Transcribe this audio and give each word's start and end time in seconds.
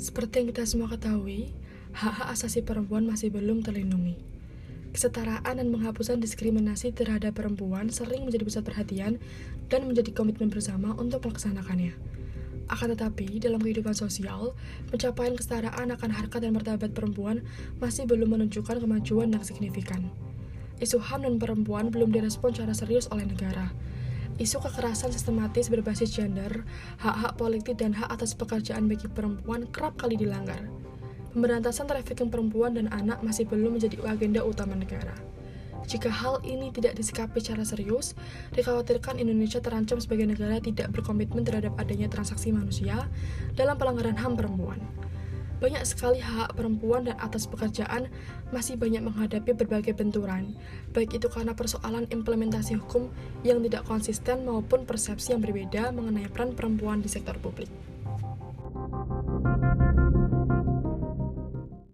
Seperti 0.00 0.40
yang 0.40 0.48
kita 0.48 0.64
semua 0.64 0.88
ketahui, 0.88 1.52
hak-hak 1.92 2.32
asasi 2.32 2.64
perempuan 2.64 3.04
masih 3.04 3.28
belum 3.28 3.60
terlindungi. 3.60 4.16
Kesetaraan 4.96 5.60
dan 5.60 5.68
penghapusan 5.68 6.24
diskriminasi 6.24 6.96
terhadap 6.96 7.36
perempuan 7.36 7.92
sering 7.92 8.24
menjadi 8.24 8.48
pusat 8.48 8.64
perhatian 8.64 9.20
dan 9.68 9.84
menjadi 9.84 10.16
komitmen 10.16 10.48
bersama 10.48 10.96
untuk 10.96 11.28
melaksanakannya. 11.28 11.92
Akan 12.72 12.96
tetapi, 12.96 13.44
dalam 13.44 13.60
kehidupan 13.60 13.92
sosial, 13.92 14.56
pencapaian 14.88 15.36
kesetaraan 15.36 15.92
akan 15.92 16.10
harkat 16.16 16.48
dan 16.48 16.56
martabat 16.56 16.96
perempuan 16.96 17.44
masih 17.76 18.08
belum 18.08 18.40
menunjukkan 18.40 18.80
kemajuan 18.80 19.28
yang 19.36 19.44
signifikan. 19.44 20.08
Isu 20.80 20.96
HAM 20.96 21.28
dan 21.28 21.36
perempuan 21.36 21.92
belum 21.92 22.08
direspon 22.08 22.56
secara 22.56 22.72
serius 22.72 23.04
oleh 23.12 23.28
negara. 23.28 23.68
Isu 24.40 24.56
kekerasan 24.64 25.12
sistematis 25.12 25.68
berbasis 25.68 26.16
gender, 26.16 26.64
hak-hak 27.04 27.36
politik 27.36 27.76
dan 27.76 27.92
hak 27.92 28.08
atas 28.08 28.32
pekerjaan 28.32 28.88
bagi 28.88 29.04
perempuan 29.04 29.68
kerap 29.68 30.00
kali 30.00 30.16
dilanggar 30.16 30.64
pemberantasan 31.30 31.86
trafficking 31.86 32.28
perempuan 32.28 32.74
dan 32.74 32.90
anak 32.90 33.22
masih 33.22 33.46
belum 33.46 33.78
menjadi 33.78 33.96
agenda 34.06 34.42
utama 34.42 34.74
negara. 34.74 35.14
Jika 35.90 36.06
hal 36.06 36.38
ini 36.46 36.70
tidak 36.70 36.94
disikapi 36.94 37.42
secara 37.42 37.66
serius, 37.66 38.14
dikhawatirkan 38.54 39.18
Indonesia 39.18 39.58
terancam 39.58 39.98
sebagai 39.98 40.28
negara 40.28 40.62
tidak 40.62 40.94
berkomitmen 40.94 41.42
terhadap 41.42 41.74
adanya 41.82 42.06
transaksi 42.06 42.54
manusia 42.54 43.10
dalam 43.58 43.74
pelanggaran 43.74 44.14
HAM 44.14 44.38
perempuan. 44.38 44.78
Banyak 45.60 45.84
sekali 45.84 46.24
hak 46.24 46.56
perempuan 46.56 47.04
dan 47.04 47.20
atas 47.20 47.44
pekerjaan 47.44 48.08
masih 48.48 48.80
banyak 48.80 49.04
menghadapi 49.04 49.52
berbagai 49.52 49.92
benturan, 49.92 50.56
baik 50.96 51.20
itu 51.20 51.28
karena 51.28 51.52
persoalan 51.52 52.08
implementasi 52.08 52.80
hukum 52.80 53.12
yang 53.44 53.60
tidak 53.68 53.84
konsisten 53.84 54.48
maupun 54.48 54.88
persepsi 54.88 55.36
yang 55.36 55.44
berbeda 55.44 55.92
mengenai 55.92 56.32
peran 56.32 56.56
perempuan 56.56 57.04
di 57.04 57.12
sektor 57.12 57.36
publik. 57.36 57.68